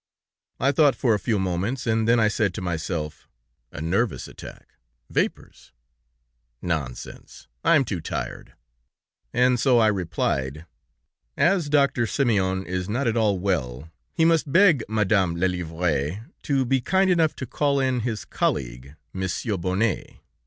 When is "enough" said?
17.11-17.35